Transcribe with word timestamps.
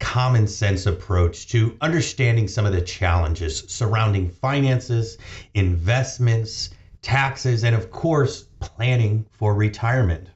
common 0.00 0.48
sense 0.48 0.86
approach 0.86 1.46
to 1.48 1.76
understanding 1.80 2.48
some 2.48 2.66
of 2.66 2.72
the 2.72 2.80
challenges 2.80 3.60
surrounding 3.68 4.28
finances, 4.28 5.18
investments, 5.54 6.70
taxes, 7.02 7.62
and 7.62 7.76
of 7.76 7.90
course, 7.90 8.46
planning 8.58 9.24
for 9.30 9.54
retirement. 9.54 10.28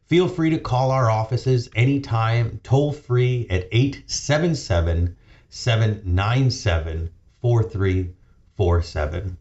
Feel 0.05 0.27
free 0.27 0.49
to 0.49 0.59
call 0.59 0.91
our 0.91 1.09
offices 1.09 1.69
anytime, 1.75 2.59
toll 2.63 2.91
free 2.91 3.47
at 3.49 3.69
877 3.71 5.15
797 5.49 7.09
4347. 7.41 9.37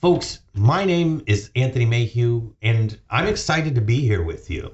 Folks, 0.00 0.38
my 0.54 0.84
name 0.84 1.22
is 1.26 1.50
Anthony 1.56 1.84
Mayhew, 1.84 2.54
and 2.62 2.96
I'm 3.10 3.26
excited 3.26 3.74
to 3.74 3.80
be 3.80 4.00
here 4.00 4.22
with 4.22 4.48
you. 4.48 4.72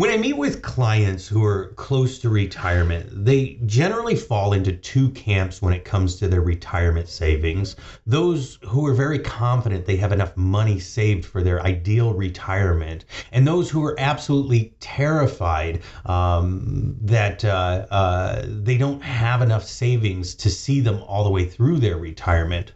When 0.00 0.08
I 0.08 0.16
meet 0.16 0.38
with 0.38 0.62
clients 0.62 1.28
who 1.28 1.44
are 1.44 1.74
close 1.76 2.18
to 2.20 2.30
retirement, 2.30 3.26
they 3.26 3.58
generally 3.66 4.16
fall 4.16 4.54
into 4.54 4.72
two 4.72 5.10
camps 5.10 5.60
when 5.60 5.74
it 5.74 5.84
comes 5.84 6.16
to 6.16 6.26
their 6.26 6.40
retirement 6.40 7.06
savings. 7.06 7.76
Those 8.06 8.58
who 8.62 8.86
are 8.86 8.94
very 8.94 9.18
confident 9.18 9.84
they 9.84 9.98
have 9.98 10.12
enough 10.12 10.34
money 10.38 10.80
saved 10.80 11.26
for 11.26 11.42
their 11.42 11.62
ideal 11.62 12.14
retirement, 12.14 13.04
and 13.30 13.46
those 13.46 13.68
who 13.68 13.84
are 13.84 13.94
absolutely 14.00 14.72
terrified 14.80 15.82
um, 16.06 16.96
that 17.02 17.44
uh, 17.44 17.84
uh, 17.90 18.46
they 18.48 18.78
don't 18.78 19.02
have 19.02 19.42
enough 19.42 19.64
savings 19.64 20.34
to 20.36 20.48
see 20.48 20.80
them 20.80 21.02
all 21.02 21.24
the 21.24 21.30
way 21.30 21.44
through 21.44 21.78
their 21.78 21.98
retirement. 21.98 22.72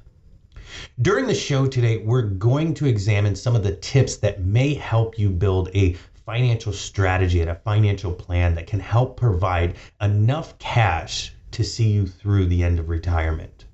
During 1.00 1.26
the 1.26 1.34
show 1.34 1.66
today, 1.66 1.98
we're 2.04 2.22
going 2.22 2.74
to 2.74 2.86
examine 2.86 3.34
some 3.34 3.56
of 3.56 3.62
the 3.62 3.76
tips 3.76 4.16
that 4.16 4.42
may 4.42 4.74
help 4.74 5.18
you 5.18 5.30
build 5.30 5.70
a 5.74 5.96
financial 6.26 6.72
strategy 6.72 7.40
and 7.40 7.50
a 7.50 7.54
financial 7.54 8.12
plan 8.12 8.54
that 8.54 8.66
can 8.66 8.80
help 8.80 9.16
provide 9.16 9.76
enough 10.00 10.58
cash 10.58 11.34
to 11.50 11.62
see 11.62 11.90
you 11.90 12.06
through 12.06 12.46
the 12.46 12.62
end 12.62 12.78
of 12.78 12.88
retirement. 12.88 13.66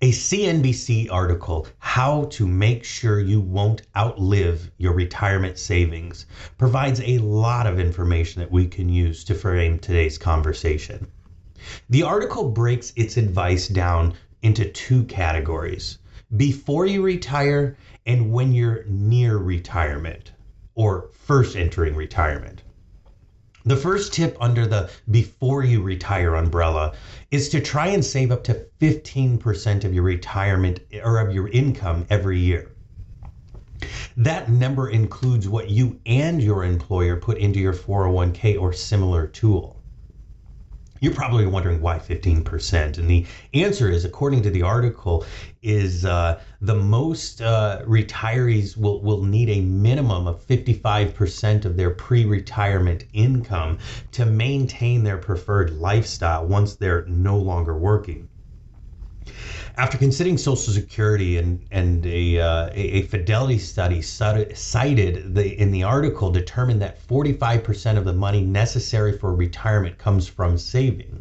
A 0.00 0.10
CNBC 0.10 1.08
article, 1.10 1.66
How 1.78 2.24
to 2.30 2.46
Make 2.46 2.82
Sure 2.84 3.20
You 3.20 3.40
Won't 3.42 3.82
Outlive 3.94 4.70
Your 4.78 4.94
Retirement 4.94 5.58
Savings, 5.58 6.24
provides 6.56 7.00
a 7.00 7.18
lot 7.18 7.66
of 7.66 7.78
information 7.78 8.40
that 8.40 8.50
we 8.50 8.66
can 8.66 8.88
use 8.88 9.22
to 9.24 9.34
frame 9.34 9.78
today's 9.78 10.16
conversation. 10.16 11.06
The 11.90 12.04
article 12.04 12.50
breaks 12.50 12.94
its 12.96 13.18
advice 13.18 13.68
down 13.68 14.14
into 14.40 14.64
two 14.64 15.04
categories 15.04 15.98
before 16.36 16.86
you 16.86 17.02
retire 17.02 17.76
and 18.06 18.32
when 18.32 18.54
you're 18.54 18.84
near 18.86 19.36
retirement 19.36 20.32
or 20.74 21.08
first 21.12 21.56
entering 21.56 21.94
retirement. 21.94 22.62
The 23.64 23.76
first 23.76 24.14
tip 24.14 24.36
under 24.40 24.66
the 24.66 24.90
before 25.10 25.62
you 25.62 25.82
retire 25.82 26.34
umbrella 26.34 26.94
is 27.30 27.50
to 27.50 27.60
try 27.60 27.88
and 27.88 28.04
save 28.04 28.30
up 28.32 28.42
to 28.44 28.66
15% 28.80 29.84
of 29.84 29.92
your 29.92 30.02
retirement 30.02 30.80
or 31.04 31.18
of 31.18 31.34
your 31.34 31.48
income 31.48 32.06
every 32.08 32.38
year. 32.38 32.70
That 34.16 34.50
number 34.50 34.88
includes 34.88 35.48
what 35.48 35.70
you 35.70 36.00
and 36.06 36.42
your 36.42 36.64
employer 36.64 37.16
put 37.16 37.38
into 37.38 37.58
your 37.58 37.72
401k 37.72 38.60
or 38.60 38.72
similar 38.72 39.26
tool. 39.26 39.79
You're 41.00 41.14
probably 41.14 41.46
wondering 41.46 41.80
why 41.80 41.98
15%. 41.98 42.98
And 42.98 43.08
the 43.08 43.24
answer 43.54 43.90
is, 43.90 44.04
according 44.04 44.42
to 44.42 44.50
the 44.50 44.62
article, 44.62 45.24
is 45.62 46.04
uh, 46.04 46.40
the 46.60 46.74
most 46.74 47.40
uh, 47.40 47.82
retirees 47.86 48.76
will, 48.76 49.00
will 49.00 49.22
need 49.22 49.48
a 49.48 49.62
minimum 49.62 50.26
of 50.26 50.46
55% 50.46 51.64
of 51.64 51.76
their 51.78 51.90
pre 51.90 52.26
retirement 52.26 53.04
income 53.14 53.78
to 54.12 54.26
maintain 54.26 55.02
their 55.02 55.16
preferred 55.16 55.70
lifestyle 55.72 56.46
once 56.46 56.76
they're 56.76 57.06
no 57.06 57.38
longer 57.38 57.76
working. 57.76 58.28
After 59.76 59.96
considering 59.96 60.36
Social 60.36 60.72
Security 60.72 61.38
and, 61.38 61.60
and 61.70 62.04
a, 62.04 62.40
uh, 62.40 62.70
a 62.72 63.02
fidelity 63.02 63.58
study 63.58 64.02
cited 64.02 65.34
the, 65.34 65.60
in 65.60 65.70
the 65.70 65.82
article 65.82 66.30
determined 66.30 66.82
that 66.82 67.06
45% 67.08 67.96
of 67.96 68.04
the 68.04 68.12
money 68.12 68.42
necessary 68.42 69.16
for 69.16 69.34
retirement 69.34 69.98
comes 69.98 70.26
from 70.26 70.58
savings. 70.58 71.19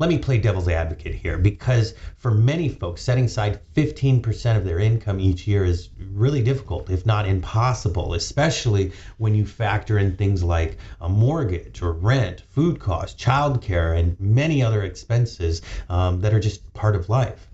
Let 0.00 0.10
me 0.10 0.18
play 0.18 0.38
devil's 0.38 0.68
advocate 0.68 1.16
here 1.16 1.38
because 1.38 1.94
for 2.18 2.30
many 2.30 2.68
folks, 2.68 3.02
setting 3.02 3.24
aside 3.24 3.60
15% 3.74 4.56
of 4.56 4.64
their 4.64 4.78
income 4.78 5.18
each 5.18 5.48
year 5.48 5.64
is 5.64 5.88
really 6.12 6.40
difficult, 6.40 6.88
if 6.88 7.04
not 7.04 7.26
impossible, 7.26 8.14
especially 8.14 8.92
when 9.16 9.34
you 9.34 9.44
factor 9.44 9.98
in 9.98 10.14
things 10.14 10.44
like 10.44 10.78
a 11.00 11.08
mortgage 11.08 11.82
or 11.82 11.92
rent, 11.92 12.44
food 12.48 12.78
costs, 12.78 13.20
childcare, 13.20 13.98
and 13.98 14.18
many 14.20 14.62
other 14.62 14.84
expenses 14.84 15.62
um, 15.88 16.20
that 16.20 16.32
are 16.32 16.38
just 16.38 16.72
part 16.74 16.94
of 16.94 17.08
life. 17.08 17.47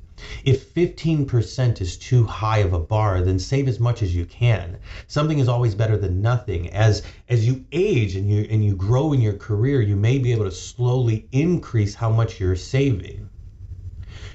If 0.44 0.72
15% 0.72 1.80
is 1.80 1.96
too 1.96 2.24
high 2.24 2.58
of 2.58 2.72
a 2.72 2.78
bar, 2.78 3.20
then 3.20 3.40
save 3.40 3.66
as 3.66 3.80
much 3.80 4.00
as 4.00 4.14
you 4.14 4.24
can. 4.24 4.78
Something 5.08 5.40
is 5.40 5.48
always 5.48 5.74
better 5.74 5.96
than 5.96 6.22
nothing. 6.22 6.70
As 6.70 7.02
as 7.28 7.46
you 7.48 7.64
age 7.72 8.14
and 8.14 8.30
you 8.30 8.46
and 8.48 8.64
you 8.64 8.76
grow 8.76 9.12
in 9.12 9.20
your 9.20 9.32
career, 9.32 9.80
you 9.80 9.96
may 9.96 10.18
be 10.18 10.30
able 10.30 10.44
to 10.44 10.52
slowly 10.52 11.26
increase 11.32 11.96
how 11.96 12.10
much 12.10 12.38
you're 12.38 12.54
saving. 12.54 13.28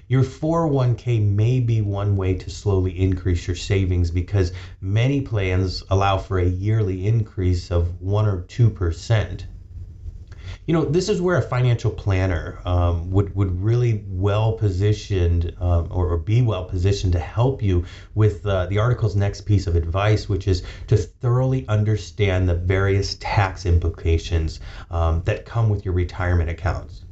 Your 0.10 0.24
401k 0.24 1.22
may 1.22 1.62
be 1.62 1.80
one 1.80 2.18
way 2.18 2.34
to 2.34 2.50
slowly 2.50 3.00
increase 3.00 3.48
your 3.48 3.56
savings 3.56 4.12
because 4.12 4.52
many 4.82 5.22
plans 5.22 5.84
allow 5.90 6.18
for 6.18 6.40
a 6.40 6.46
yearly 6.46 7.08
increase 7.08 7.72
of 7.72 8.02
1 8.02 8.25
or 8.25 8.42
2% 8.42 9.46
you 10.66 10.74
know, 10.74 10.86
this 10.86 11.10
is 11.10 11.20
where 11.20 11.38
a 11.38 11.42
financial 11.42 11.92
planner 11.92 12.60
um, 12.66 13.10
would 13.12 13.36
would 13.36 13.60
really 13.60 13.88
positioned 14.60 15.56
um, 15.60 15.88
or, 15.90 16.10
or, 16.10 16.18
be 16.18 16.42
well 16.42 16.66
positioned 16.66 17.14
to 17.14 17.20
help 17.20 17.64
you 17.64 17.86
with 18.14 18.46
uh, 18.46 18.66
the 18.66 18.78
article's 18.78 19.16
next 19.16 19.42
piece 19.42 19.68
of 19.68 19.76
advice, 19.76 20.28
which 20.28 20.48
is 20.48 20.64
to 20.88 20.98
thoroughly 20.98 21.66
understand 21.68 22.48
the 22.48 22.56
various 22.56 23.16
tax 23.16 23.66
implications 23.66 24.60
um, 24.92 25.24
that 25.24 25.46
come 25.46 25.70
with 25.70 25.86
your 25.86 25.94
retirement 25.94 26.50
accounts. 26.50 27.06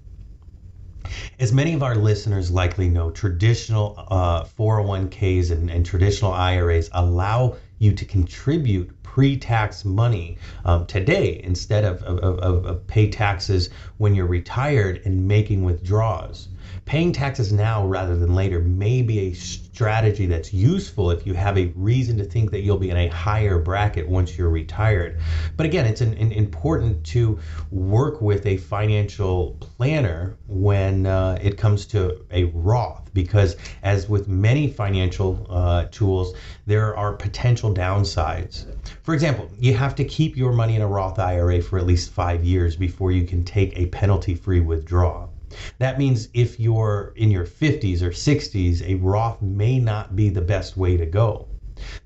As 1.40 1.54
many 1.54 1.74
of 1.74 1.82
our 1.82 1.96
listeners 1.96 2.52
likely 2.52 2.90
know, 2.90 3.12
traditional 3.12 3.96
uh, 4.10 4.44
401ks 4.44 5.52
and, 5.52 5.72
and 5.72 5.86
traditional 5.86 6.34
IRAs 6.34 6.90
allow 6.92 7.56
you 7.80 7.94
to 7.94 8.04
contribute 8.04 8.92
pre-tax 9.04 9.86
money 9.86 10.38
um, 10.66 10.86
today 10.86 11.42
instead 11.44 11.86
of, 11.86 12.04
of, 12.04 12.20
of, 12.20 12.66
of, 12.66 12.88
pay 12.88 13.10
taxes 13.10 13.70
when 13.98 14.14
you're 14.14 14.28
retired 14.28 15.02
and 15.06 15.28
making 15.28 15.64
withdrawals. 15.64 16.50
Paying 16.86 17.12
taxes 17.12 17.52
now 17.52 17.86
rather 17.86 18.16
than 18.16 18.34
later 18.34 18.60
may 18.60 19.02
be 19.02 19.20
a 19.20 19.34
strategy 19.34 20.26
that's 20.26 20.54
useful 20.54 21.12
if 21.12 21.28
you 21.28 21.34
have 21.34 21.58
a 21.58 21.72
reason 21.76 22.18
to 22.18 22.24
think 22.24 22.50
that 22.52 22.62
you'll 22.62 22.78
be 22.78 22.90
in 22.90 22.98
a 22.98 23.08
higher 23.10 23.60
bracket 23.60 24.08
once 24.08 24.38
you're 24.38 24.50
retired. 24.50 25.20
But 25.56 25.66
again, 25.66 25.86
it's 25.86 26.02
an, 26.02 26.14
an 26.18 26.32
important 26.32 27.04
to 27.08 27.40
work 27.72 28.22
with 28.22 28.46
a 28.46 28.58
financial 28.58 29.58
planner 29.60 30.38
when 30.48 31.06
uh, 31.06 31.38
it 31.42 31.58
comes 31.58 31.86
to 31.88 32.26
a 32.32 32.46
Roth 32.46 33.14
because, 33.14 33.56
as 33.84 34.08
with 34.10 34.28
many 34.28 34.68
financial 34.68 35.46
uh, 35.50 35.86
tools, 35.92 36.36
there 36.66 36.96
are 36.96 37.14
potential 37.14 37.74
downsides. 37.74 38.66
For 39.04 39.14
example, 39.14 39.50
you 39.60 39.74
have 39.74 39.96
to 39.96 40.06
keep 40.06 40.38
your 40.38 40.54
money 40.54 40.76
in 40.76 40.82
a 40.82 40.88
Roth 40.88 41.20
IRA 41.20 41.62
for 41.62 41.78
at 41.78 41.86
least 41.86 42.12
five 42.12 42.44
years 42.44 42.76
before 42.76 43.12
you 43.12 43.26
can 43.26 43.44
take 43.44 43.78
a 43.78 43.88
penalty 43.88 44.36
free 44.36 44.60
withdrawal. 44.60 45.34
That 45.80 45.98
means 45.98 46.28
if 46.34 46.60
you're 46.60 47.14
in 47.16 47.32
your 47.32 47.46
50s 47.46 48.02
or 48.02 48.10
60s, 48.10 48.82
a 48.82 48.96
Roth 48.96 49.42
may 49.42 49.80
not 49.80 50.16
be 50.16 50.30
the 50.30 50.42
best 50.42 50.76
way 50.76 50.98
to 50.98 51.06
go. 51.06 51.48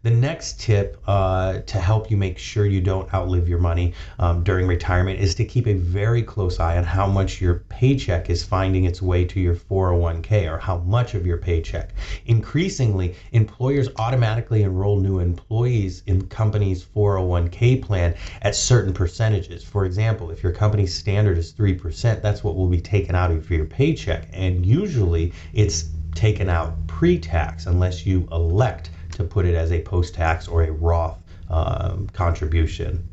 The 0.03 0.09
next 0.09 0.59
tip 0.59 1.01
uh, 1.07 1.59
to 1.59 1.79
help 1.79 2.09
you 2.09 2.18
make 2.18 2.38
sure 2.38 2.65
you 2.65 2.81
don't 2.81 3.12
outlive 3.13 3.47
your 3.47 3.59
money 3.59 3.94
um, 4.19 4.44
during 4.44 4.68
retirement 4.68 5.19
is 5.19 5.35
to 5.35 5.45
keep 5.45 5.68
a 5.68 5.73
very 5.73 6.23
close 6.23 6.59
eye 6.59 6.77
on 6.77 6.83
how 6.83 7.07
much 7.07 7.39
your 7.41 7.63
paycheck 7.69 8.29
is 8.29 8.44
finding 8.44 8.85
its 8.85 9.01
way 9.01 9.25
to 9.25 9.39
your 9.39 9.56
401k 9.56 10.51
or 10.51 10.57
how 10.57 10.77
much 10.79 11.13
of 11.13 11.25
your 11.25 11.38
paycheck. 11.38 11.94
Increasingly, 12.25 13.15
employers 13.31 13.89
automatically 13.97 14.63
enroll 14.63 15.00
new 15.00 15.19
employees 15.19 16.03
in 16.07 16.27
companies' 16.27 16.85
401k 16.95 17.81
plan 17.81 18.15
at 18.41 18.56
certain 18.56 18.94
percentages. 18.94 19.63
For 19.63 19.85
example, 19.85 20.31
if 20.31 20.44
your 20.44 20.51
company's 20.51 20.94
standard 20.94 21.38
is 21.38 21.53
3%, 21.53 22.21
that's 22.21 22.44
what 22.44 22.56
will 22.56 22.68
be 22.68 22.81
taken 22.81 23.15
out 23.15 23.31
of 23.31 23.50
your 23.50 23.65
paycheck. 23.65 24.27
And 24.33 24.65
usually 24.65 25.33
it's 25.53 25.89
taken 26.15 26.50
out 26.50 26.88
pre 26.88 27.18
tax 27.18 27.65
unless 27.65 28.06
you 28.06 28.27
elect 28.31 28.89
to 29.12 29.24
put 29.24 29.46
it 29.46 29.56
as 29.56 29.72
a 29.72 29.81
post 29.81 30.16
tax 30.16 30.48
or 30.48 30.63
a 30.63 30.72
Roth 30.72 31.18
um, 31.50 32.08
contribution. 32.13 33.08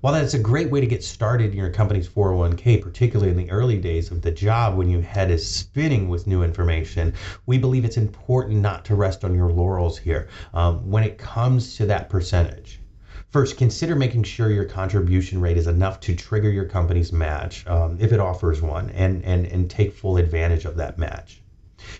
While 0.00 0.14
that's 0.14 0.34
a 0.34 0.38
great 0.38 0.70
way 0.70 0.80
to 0.80 0.86
get 0.86 1.02
started 1.02 1.50
in 1.50 1.58
your 1.58 1.70
company's 1.70 2.08
401k, 2.08 2.80
particularly 2.80 3.32
in 3.32 3.36
the 3.36 3.50
early 3.50 3.76
days 3.76 4.10
of 4.10 4.22
the 4.22 4.30
job 4.30 4.76
when 4.76 4.88
your 4.88 5.02
head 5.02 5.30
is 5.30 5.46
spinning 5.52 6.08
with 6.08 6.26
new 6.26 6.42
information, 6.42 7.12
we 7.46 7.58
believe 7.58 7.84
it's 7.84 7.96
important 7.96 8.60
not 8.60 8.84
to 8.84 8.94
rest 8.94 9.24
on 9.24 9.34
your 9.34 9.50
laurels 9.50 9.98
here 9.98 10.28
um, 10.54 10.88
when 10.88 11.02
it 11.02 11.18
comes 11.18 11.76
to 11.76 11.86
that 11.86 12.08
percentage. 12.08 12.80
First, 13.30 13.56
consider 13.56 13.96
making 13.96 14.22
sure 14.22 14.52
your 14.52 14.64
contribution 14.64 15.40
rate 15.40 15.56
is 15.56 15.66
enough 15.66 15.98
to 16.00 16.14
trigger 16.14 16.50
your 16.50 16.66
company's 16.66 17.12
match 17.12 17.66
um, 17.66 17.98
if 18.00 18.12
it 18.12 18.20
offers 18.20 18.62
one 18.62 18.90
and, 18.90 19.24
and, 19.24 19.44
and 19.44 19.68
take 19.68 19.92
full 19.92 20.18
advantage 20.18 20.64
of 20.66 20.76
that 20.76 20.98
match. 20.98 21.42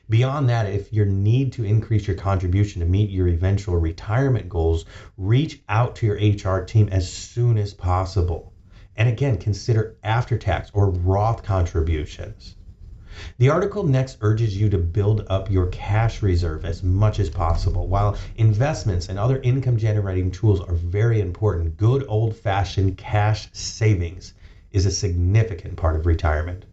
Beyond 0.08 0.48
that, 0.48 0.66
if 0.66 0.92
your 0.92 1.06
need 1.06 1.52
to 1.54 1.64
increase 1.64 2.06
your 2.06 2.16
contribution 2.16 2.80
to 2.80 2.86
meet 2.86 3.10
your 3.10 3.28
eventual 3.28 3.76
retirement 3.76 4.48
goals, 4.48 4.84
reach 5.16 5.62
out 5.68 5.96
to 5.96 6.06
your 6.06 6.16
HR 6.16 6.64
team 6.64 6.88
as 6.90 7.12
soon 7.12 7.58
as 7.58 7.74
possible. 7.74 8.52
And 8.96 9.08
again, 9.08 9.38
consider 9.38 9.96
after 10.02 10.38
tax 10.38 10.70
or 10.72 10.90
Roth 10.90 11.42
contributions. 11.42 12.56
The 13.38 13.48
article 13.48 13.84
next 13.84 14.18
urges 14.20 14.56
you 14.56 14.68
to 14.70 14.78
build 14.78 15.24
up 15.28 15.50
your 15.50 15.66
cash 15.66 16.20
reserve 16.22 16.64
as 16.64 16.82
much 16.82 17.20
as 17.20 17.30
possible. 17.30 17.86
While 17.86 18.16
investments 18.36 19.08
and 19.08 19.18
other 19.18 19.40
income 19.42 19.76
generating 19.76 20.30
tools 20.30 20.60
are 20.60 20.74
very 20.74 21.20
important, 21.20 21.76
good 21.76 22.04
old 22.08 22.34
fashioned 22.34 22.96
cash 22.96 23.48
savings 23.52 24.34
is 24.72 24.84
a 24.84 24.90
significant 24.90 25.76
part 25.76 25.94
of 25.94 26.06
retirement. 26.06 26.64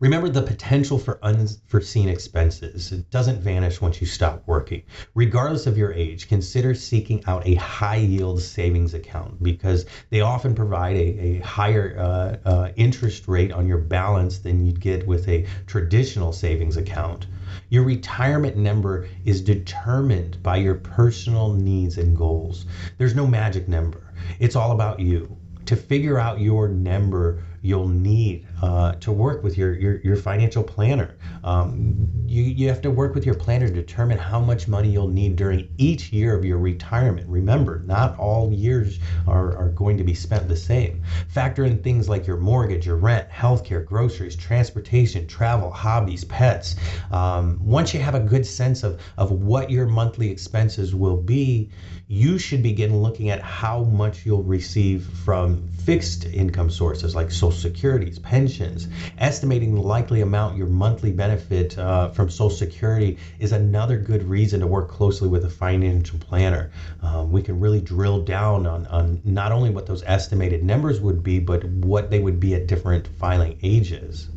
Remember 0.00 0.28
the 0.28 0.42
potential 0.42 0.98
for 0.98 1.18
unforeseen 1.22 2.08
expenses. 2.08 2.92
It 2.92 3.10
doesn't 3.10 3.40
vanish 3.40 3.80
once 3.80 4.00
you 4.00 4.06
stop 4.06 4.42
working. 4.46 4.82
Regardless 5.14 5.66
of 5.66 5.78
your 5.78 5.92
age, 5.92 6.28
consider 6.28 6.74
seeking 6.74 7.24
out 7.26 7.46
a 7.46 7.54
high 7.54 7.96
yield 7.96 8.40
savings 8.40 8.94
account 8.94 9.42
because 9.42 9.86
they 10.10 10.20
often 10.20 10.54
provide 10.54 10.96
a, 10.96 11.18
a 11.18 11.38
higher 11.40 11.96
uh, 11.98 12.48
uh, 12.48 12.72
interest 12.76 13.28
rate 13.28 13.52
on 13.52 13.66
your 13.66 13.78
balance 13.78 14.38
than 14.38 14.64
you'd 14.64 14.80
get 14.80 15.06
with 15.06 15.28
a 15.28 15.46
traditional 15.66 16.32
savings 16.32 16.76
account. 16.76 17.26
Your 17.68 17.84
retirement 17.84 18.56
number 18.56 19.08
is 19.24 19.40
determined 19.40 20.42
by 20.42 20.56
your 20.56 20.76
personal 20.76 21.52
needs 21.52 21.98
and 21.98 22.16
goals. 22.16 22.66
There's 22.98 23.14
no 23.14 23.26
magic 23.26 23.68
number, 23.68 24.12
it's 24.38 24.56
all 24.56 24.72
about 24.72 25.00
you. 25.00 25.36
To 25.66 25.76
figure 25.76 26.18
out 26.18 26.40
your 26.40 26.68
number, 26.68 27.44
you'll 27.62 27.88
need 27.88 28.46
uh, 28.60 28.92
to 28.94 29.12
work 29.12 29.42
with 29.42 29.56
your, 29.56 29.74
your, 29.74 30.00
your 30.00 30.16
financial 30.16 30.62
planner. 30.62 31.16
Um, 31.44 32.08
you, 32.26 32.42
you 32.42 32.68
have 32.68 32.82
to 32.82 32.90
work 32.90 33.14
with 33.14 33.24
your 33.24 33.36
planner 33.36 33.68
to 33.68 33.72
determine 33.72 34.18
how 34.18 34.40
much 34.40 34.66
money 34.66 34.90
you'll 34.90 35.08
need 35.08 35.36
during 35.36 35.68
each 35.78 36.12
year 36.12 36.36
of 36.36 36.44
your 36.44 36.58
retirement. 36.58 37.28
Remember, 37.28 37.82
not 37.86 38.18
all 38.18 38.52
years 38.52 38.98
are, 39.28 39.56
are 39.56 39.68
going 39.70 39.96
to 39.96 40.04
be 40.04 40.14
spent 40.14 40.48
the 40.48 40.56
same. 40.56 41.02
Factor 41.28 41.64
in 41.64 41.82
things 41.82 42.08
like 42.08 42.26
your 42.26 42.36
mortgage, 42.36 42.86
your 42.86 42.96
rent, 42.96 43.28
healthcare, 43.30 43.84
groceries, 43.84 44.34
transportation, 44.34 45.26
travel, 45.26 45.70
hobbies, 45.70 46.24
pets. 46.24 46.74
Um, 47.12 47.58
once 47.62 47.94
you 47.94 48.00
have 48.00 48.16
a 48.16 48.20
good 48.20 48.46
sense 48.46 48.82
of, 48.82 49.00
of 49.18 49.30
what 49.30 49.70
your 49.70 49.86
monthly 49.86 50.30
expenses 50.30 50.94
will 50.94 51.16
be, 51.16 51.70
you 52.08 52.38
should 52.38 52.62
begin 52.62 53.02
looking 53.02 53.30
at 53.30 53.40
how 53.40 53.84
much 53.84 54.26
you'll 54.26 54.42
receive 54.42 55.06
from 55.24 55.66
fixed 55.68 56.24
income 56.26 56.68
sources 56.68 57.14
like 57.14 57.30
Social 57.30 57.51
Security's, 57.52 58.18
pensions. 58.18 58.88
Estimating 59.18 59.74
the 59.74 59.80
likely 59.80 60.20
amount 60.20 60.56
your 60.56 60.66
monthly 60.66 61.12
benefit 61.12 61.78
uh, 61.78 62.08
from 62.10 62.30
Social 62.30 62.50
Security 62.50 63.18
is 63.38 63.52
another 63.52 63.98
good 63.98 64.22
reason 64.24 64.60
to 64.60 64.66
work 64.66 64.88
closely 64.88 65.28
with 65.28 65.44
a 65.44 65.50
financial 65.50 66.18
planner. 66.18 66.70
Um, 67.02 67.30
we 67.30 67.42
can 67.42 67.60
really 67.60 67.80
drill 67.80 68.20
down 68.22 68.66
on, 68.66 68.86
on 68.86 69.20
not 69.24 69.52
only 69.52 69.70
what 69.70 69.86
those 69.86 70.02
estimated 70.06 70.62
numbers 70.62 71.00
would 71.00 71.22
be, 71.22 71.38
but 71.38 71.64
what 71.64 72.10
they 72.10 72.18
would 72.18 72.40
be 72.40 72.54
at 72.54 72.66
different 72.66 73.08
filing 73.18 73.58
ages. 73.62 74.28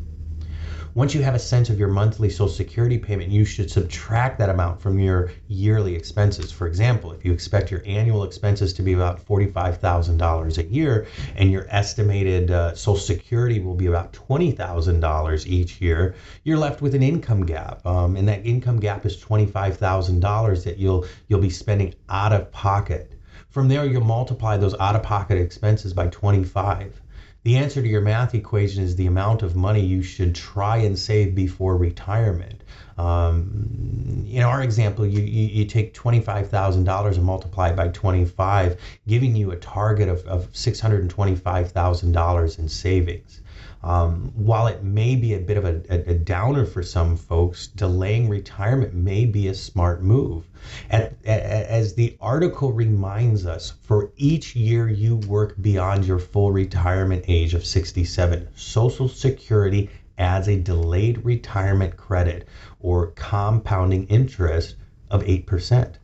Once 0.96 1.14
you 1.14 1.22
have 1.22 1.36
a 1.36 1.40
sense 1.40 1.70
of 1.70 1.78
your 1.78 1.90
monthly 1.90 2.30
Social 2.30 2.48
Security 2.48 2.98
payment, 2.98 3.30
you 3.30 3.44
should 3.44 3.70
subtract 3.70 4.40
that 4.40 4.50
amount 4.50 4.80
from 4.80 4.98
your 4.98 5.30
yearly 5.50 5.94
expenses. 5.94 6.54
For 6.54 6.68
example, 6.68 7.12
if 7.12 7.26
you 7.26 7.34
expect 7.34 7.70
your 7.70 7.84
annual 7.86 8.24
expenses 8.24 8.72
to 8.72 8.82
be 8.82 8.94
about 8.94 9.20
$45,000 9.26 10.58
a 10.58 10.64
year 10.68 11.06
and 11.36 11.52
your 11.52 11.68
estimated 11.70 12.50
uh, 12.50 12.74
Social 12.76 12.96
Security 12.96 13.60
will 13.60 13.76
be 13.76 13.88
about 13.88 14.14
$20,000 14.14 15.48
each 15.48 15.82
year, 15.82 16.16
you're 16.46 16.58
left 16.58 16.82
with 16.82 16.96
an 16.96 17.04
income 17.04 17.46
gap. 17.46 17.86
Um, 17.86 18.16
and 18.16 18.26
that 18.30 18.46
income 18.46 18.80
gap 18.80 19.06
is 19.06 19.22
$25,000 19.22 20.64
that 20.64 20.78
you'll 20.78 21.06
you'll 21.28 21.42
be 21.42 21.50
spending 21.50 21.94
out 22.08 22.32
of 22.32 22.50
pocket. 22.54 23.12
From 23.50 23.68
there, 23.68 23.86
you'll 23.86 24.06
multiply 24.06 24.56
those 24.56 24.76
out 24.80 24.96
of 24.96 25.04
pocket 25.04 25.38
expenses 25.40 25.94
by 25.94 26.08
25 26.08 27.02
the 27.46 27.56
answer 27.58 27.80
to 27.80 27.88
your 27.88 28.02
math 28.02 28.34
equation 28.34 28.84
is 28.84 28.96
the 28.96 29.06
amount 29.06 29.44
of 29.44 29.56
money 29.56 29.80
you 29.80 30.02
should 30.02 30.34
try 30.34 30.78
and 30.78 30.98
save 30.98 31.36
before 31.36 31.78
retirement. 31.78 32.64
Um, 32.98 34.26
in 34.28 34.42
our 34.42 34.64
example, 34.64 35.06
you, 35.06 35.22
you, 35.22 35.60
you 35.60 35.66
take 35.66 35.94
$25,000 35.94 37.16
and 37.16 37.24
multiply 37.24 37.70
it 37.70 37.76
by 37.76 37.90
25, 37.90 38.82
giving 39.08 39.36
you 39.36 39.52
a 39.52 39.58
target 39.58 40.10
of, 40.10 40.26
of 40.26 40.52
$625,000 40.54 42.60
in 42.60 42.68
savings. 42.68 43.42
Um, 43.84 44.32
while 44.36 44.68
it 44.68 44.84
may 44.84 45.16
be 45.16 45.34
a 45.34 45.40
bit 45.40 45.58
of 45.58 45.66
a, 45.66 45.82
a, 45.90 46.12
a, 46.12 46.14
downer 46.16 46.66
for 46.66 46.82
some 46.82 47.18
folks, 47.18 47.68
delaying 47.68 48.30
retirement 48.30 48.94
may 48.94 49.26
be 49.26 49.48
a 49.48 49.54
smart 49.54 50.02
move. 50.02 50.48
As 50.90 51.94
the 51.94 52.18
article 52.20 52.74
reminds 52.74 53.46
us, 53.46 53.74
for 53.82 54.12
each 54.18 54.56
year 54.56 54.90
you 54.90 55.18
work 55.18 55.56
beyond 55.62 56.06
your 56.06 56.20
full 56.20 56.52
retirement 56.52 57.26
age 57.28 57.54
of 57.54 57.66
67, 57.66 58.48
Social 58.56 59.08
Security 59.08 59.90
adds 60.18 60.48
a 60.48 60.60
delayed 60.60 61.24
retirement 61.24 61.98
credit 61.98 62.48
or 62.80 63.08
compounding 63.12 64.08
interest 64.08 64.76
of 65.12 65.24
8%. 65.24 65.96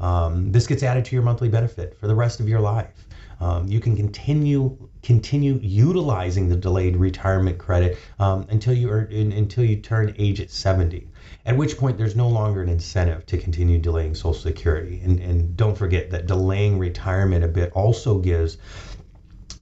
Um, 0.00 0.52
this 0.52 0.66
gets 0.66 0.82
added 0.82 1.04
to 1.06 1.16
your 1.16 1.22
monthly 1.22 1.48
benefit 1.48 1.98
for 1.98 2.06
the 2.06 2.14
rest 2.14 2.40
of 2.40 2.48
your 2.48 2.60
life. 2.60 3.08
Um, 3.40 3.68
you 3.68 3.80
can 3.80 3.94
continue 3.96 4.88
continue 5.02 5.60
utilizing 5.62 6.48
the 6.48 6.56
delayed 6.56 6.96
retirement 6.96 7.56
credit 7.56 7.96
um, 8.18 8.46
until 8.48 8.74
you 8.74 8.90
are 8.90 9.04
in, 9.04 9.30
until 9.30 9.64
you 9.64 9.76
turn 9.76 10.14
age 10.18 10.40
at 10.40 10.50
70 10.50 11.06
at 11.46 11.56
which 11.56 11.78
point 11.78 11.96
there's 11.96 12.16
no 12.16 12.28
longer 12.28 12.62
an 12.62 12.68
incentive 12.68 13.24
to 13.26 13.38
continue 13.38 13.78
delaying 13.78 14.14
social 14.14 14.34
security 14.34 15.00
and, 15.04 15.20
and 15.20 15.56
don't 15.56 15.78
forget 15.78 16.10
that 16.10 16.26
delaying 16.26 16.78
retirement 16.78 17.44
a 17.44 17.48
bit 17.48 17.70
also 17.72 18.18
gives 18.18 18.58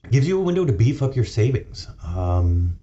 gives 0.09 0.27
you 0.27 0.39
a 0.39 0.41
window 0.41 0.65
to 0.65 0.73
beef 0.73 1.03
up 1.03 1.15
your 1.15 1.25
savings 1.25 1.87
um, 2.03 2.77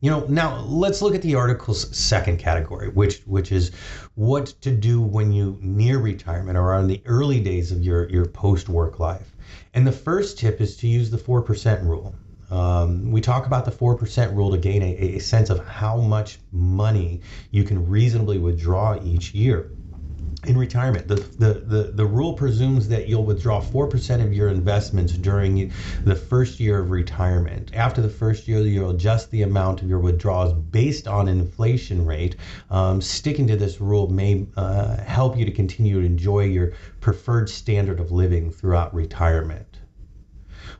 you 0.00 0.10
know 0.10 0.24
now 0.28 0.56
let's 0.60 1.02
look 1.02 1.14
at 1.14 1.22
the 1.22 1.34
article's 1.34 1.96
second 1.96 2.38
category 2.38 2.88
which 2.88 3.20
which 3.26 3.52
is 3.52 3.70
what 4.14 4.46
to 4.60 4.70
do 4.70 5.00
when 5.00 5.32
you 5.32 5.58
near 5.60 5.98
retirement 5.98 6.56
or 6.56 6.72
are 6.72 6.80
in 6.80 6.86
the 6.86 7.02
early 7.04 7.40
days 7.40 7.70
of 7.72 7.82
your 7.82 8.08
your 8.10 8.26
post 8.26 8.68
work 8.68 8.98
life 8.98 9.34
and 9.74 9.86
the 9.86 9.92
first 9.92 10.38
tip 10.38 10.60
is 10.60 10.76
to 10.78 10.88
use 10.88 11.10
the 11.10 11.18
4% 11.18 11.84
rule. 11.84 12.14
Um, 12.50 13.12
we 13.12 13.20
talk 13.20 13.46
about 13.46 13.64
the 13.64 13.70
4% 13.70 14.34
rule 14.34 14.50
to 14.50 14.58
gain 14.58 14.82
a, 14.82 15.16
a 15.16 15.18
sense 15.20 15.50
of 15.50 15.64
how 15.64 15.98
much 15.98 16.38
money 16.50 17.20
you 17.52 17.62
can 17.62 17.88
reasonably 17.88 18.38
withdraw 18.38 18.98
each 19.02 19.32
year 19.32 19.70
in 20.46 20.56
retirement, 20.56 21.06
the, 21.06 21.16
the, 21.16 21.54
the, 21.60 21.82
the 21.94 22.06
rule 22.06 22.32
presumes 22.32 22.88
that 22.88 23.08
you'll 23.08 23.24
withdraw 23.24 23.60
4% 23.60 24.24
of 24.24 24.32
your 24.32 24.48
investments 24.48 25.12
during 25.12 25.70
the 26.04 26.16
first 26.16 26.58
year 26.58 26.78
of 26.78 26.90
retirement. 26.90 27.70
After 27.74 28.00
the 28.00 28.08
first 28.08 28.48
year, 28.48 28.60
you'll 28.60 28.90
adjust 28.90 29.30
the 29.30 29.42
amount 29.42 29.82
of 29.82 29.88
your 29.88 29.98
withdrawals 29.98 30.54
based 30.54 31.06
on 31.06 31.28
inflation 31.28 32.06
rate. 32.06 32.36
Um, 32.70 33.02
sticking 33.02 33.46
to 33.48 33.56
this 33.56 33.80
rule 33.82 34.08
may 34.08 34.46
uh, 34.56 34.96
help 35.02 35.36
you 35.36 35.44
to 35.44 35.52
continue 35.52 36.00
to 36.00 36.06
enjoy 36.06 36.44
your 36.44 36.72
preferred 37.00 37.50
standard 37.50 38.00
of 38.00 38.10
living 38.10 38.50
throughout 38.50 38.94
retirement. 38.94 39.80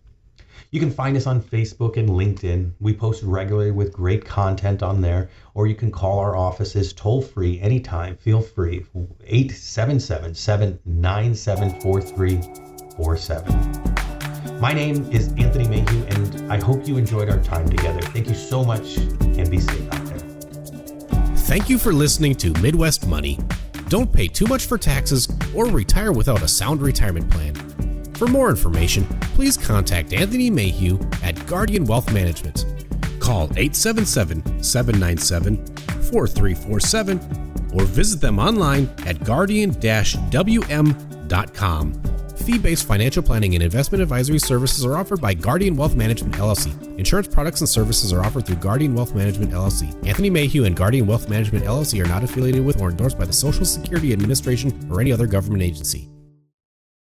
You 0.69 0.79
can 0.79 0.91
find 0.91 1.17
us 1.17 1.25
on 1.25 1.41
Facebook 1.41 1.97
and 1.97 2.09
LinkedIn. 2.09 2.73
We 2.79 2.93
post 2.93 3.23
regularly 3.23 3.71
with 3.71 3.93
great 3.93 4.25
content 4.25 4.83
on 4.83 5.01
there, 5.01 5.31
or 5.55 5.65
you 5.65 5.73
can 5.73 5.89
call 5.91 6.19
our 6.19 6.35
offices 6.35 6.93
toll 6.93 7.23
free 7.23 7.59
anytime. 7.61 8.15
Feel 8.17 8.41
free 8.41 8.85
877 9.25 10.35
797 10.35 12.66
4347. 12.97 14.59
My 14.59 14.73
name 14.73 15.09
is 15.11 15.27
Anthony 15.37 15.67
Mayhew, 15.67 16.03
and 16.07 16.51
I 16.51 16.59
hope 16.59 16.87
you 16.87 16.97
enjoyed 16.97 17.29
our 17.29 17.39
time 17.43 17.69
together. 17.69 18.01
Thank 18.01 18.27
you 18.27 18.33
so 18.33 18.63
much, 18.63 18.97
and 18.97 19.49
be 19.51 19.59
safe 19.59 19.93
out 19.93 20.03
there. 20.05 20.17
Thank 21.37 21.69
you 21.69 21.77
for 21.77 21.93
listening 21.93 22.33
to 22.35 22.51
Midwest 22.59 23.05
Money. 23.07 23.37
Don't 23.89 24.11
pay 24.11 24.27
too 24.27 24.47
much 24.47 24.65
for 24.65 24.79
taxes 24.79 25.29
or 25.55 25.67
retire 25.67 26.11
without 26.11 26.41
a 26.41 26.47
sound 26.47 26.81
retirement 26.81 27.29
plan. 27.29 27.53
For 28.15 28.27
more 28.27 28.49
information, 28.49 29.05
please 29.35 29.55
contact 29.57 30.11
Anthony 30.11 30.49
Mayhew 30.49 30.99
at 31.21 31.45
Guardian 31.45 31.85
Wealth 31.85 32.11
Management. 32.11 32.65
Call 33.19 33.43
877 33.55 34.63
797 34.63 35.65
4347 36.01 37.19
or 37.73 37.83
visit 37.85 38.19
them 38.19 38.39
online 38.39 38.89
at 39.05 39.23
guardian 39.23 39.71
wm.com. 39.71 40.77
Fee 42.47 42.57
based 42.57 42.87
financial 42.87 43.21
planning 43.21 43.55
and 43.55 43.61
investment 43.61 44.01
advisory 44.01 44.39
services 44.39 44.85
are 44.85 44.95
offered 44.95 45.19
by 45.19 45.33
Guardian 45.33 45.75
Wealth 45.75 45.97
Management 45.97 46.33
LLC. 46.35 46.97
Insurance 46.97 47.27
products 47.27 47.59
and 47.59 47.67
services 47.67 48.13
are 48.13 48.23
offered 48.23 48.45
through 48.45 48.55
Guardian 48.55 48.95
Wealth 48.95 49.13
Management 49.13 49.51
LLC. 49.51 49.93
Anthony 50.07 50.29
Mayhew 50.29 50.63
and 50.63 50.73
Guardian 50.73 51.07
Wealth 51.07 51.27
Management 51.27 51.65
LLC 51.65 52.01
are 52.01 52.07
not 52.07 52.23
affiliated 52.23 52.63
with 52.63 52.79
or 52.79 52.91
endorsed 52.91 53.19
by 53.19 53.25
the 53.25 53.33
Social 53.33 53.65
Security 53.65 54.13
Administration 54.13 54.87
or 54.89 55.01
any 55.01 55.11
other 55.11 55.27
government 55.27 55.61
agency. 55.61 56.07